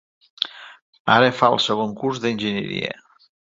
[1.17, 2.93] Ara fa el segon curs d'enginyeria.